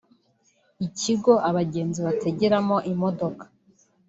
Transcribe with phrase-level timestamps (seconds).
[0.87, 3.43] ikigo abagenzi bategeramo imodoka